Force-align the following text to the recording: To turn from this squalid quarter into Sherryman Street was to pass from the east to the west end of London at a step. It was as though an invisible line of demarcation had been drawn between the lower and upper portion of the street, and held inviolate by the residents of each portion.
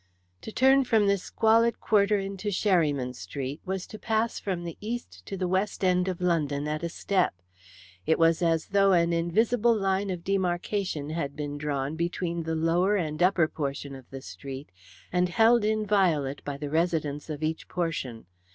To 0.41 0.51
turn 0.51 0.83
from 0.83 1.05
this 1.05 1.21
squalid 1.21 1.79
quarter 1.79 2.17
into 2.17 2.47
Sherryman 2.49 3.13
Street 3.13 3.61
was 3.67 3.85
to 3.85 3.99
pass 3.99 4.39
from 4.39 4.63
the 4.63 4.75
east 4.81 5.23
to 5.27 5.37
the 5.37 5.47
west 5.47 5.83
end 5.85 6.07
of 6.07 6.21
London 6.21 6.67
at 6.67 6.81
a 6.81 6.89
step. 6.89 7.35
It 8.07 8.17
was 8.17 8.41
as 8.41 8.69
though 8.69 8.93
an 8.93 9.13
invisible 9.13 9.75
line 9.75 10.09
of 10.09 10.23
demarcation 10.23 11.11
had 11.11 11.35
been 11.35 11.55
drawn 11.59 11.95
between 11.95 12.41
the 12.41 12.55
lower 12.55 12.95
and 12.95 13.21
upper 13.21 13.47
portion 13.47 13.93
of 13.93 14.09
the 14.09 14.23
street, 14.23 14.71
and 15.13 15.29
held 15.29 15.63
inviolate 15.63 16.43
by 16.43 16.57
the 16.57 16.71
residents 16.71 17.29
of 17.29 17.43
each 17.43 17.67
portion. 17.67 18.25